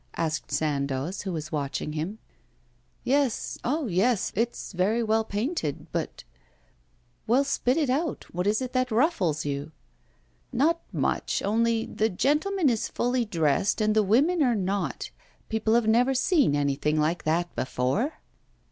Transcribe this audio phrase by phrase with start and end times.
[0.17, 2.17] asked Sandoz, who was watching him.
[3.03, 6.23] 'Yes, oh yes, it's very well painted but'
[7.27, 8.25] 'Well, spit it out.
[8.33, 9.71] What is it that ruffles you?'
[10.51, 15.11] 'Not much, only the gentleman is fully dressed, and the women are not.
[15.49, 18.21] People have never seen anything like that before.